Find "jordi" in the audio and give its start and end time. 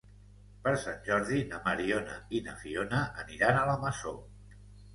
1.09-1.41